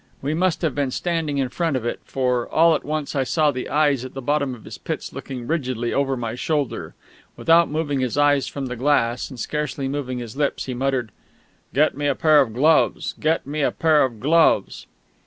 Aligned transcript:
We 0.19 0.33
must 0.33 0.63
have 0.63 0.73
been 0.73 0.89
standing 0.89 1.37
in 1.37 1.49
front 1.49 1.77
of 1.77 1.85
it, 1.85 1.99
for 2.05 2.49
all 2.49 2.73
at 2.73 2.83
once 2.83 3.15
I 3.15 3.23
saw 3.23 3.51
the 3.51 3.69
eyes 3.69 4.03
at 4.03 4.15
the 4.15 4.19
bottom 4.23 4.55
of 4.55 4.63
his 4.65 4.79
pits 4.79 5.13
looking 5.13 5.45
rigidly 5.45 5.93
over 5.93 6.17
my 6.17 6.33
shoulder. 6.33 6.95
Without 7.37 7.69
moving 7.69 7.99
his 7.99 8.17
eyes 8.17 8.47
from 8.47 8.65
the 8.65 8.75
glass, 8.75 9.29
and 9.29 9.39
scarcely 9.39 9.87
moving 9.87 10.17
his 10.17 10.35
lips, 10.35 10.65
he 10.65 10.73
muttered: 10.73 11.11
"Get 11.71 11.95
me 11.95 12.07
a 12.07 12.15
pair 12.15 12.41
of 12.41 12.51
gloves, 12.51 13.13
get 13.19 13.45
me 13.45 13.61
a 13.61 13.69
pair 13.69 14.01
of 14.03 14.19
gloves." 14.19 14.87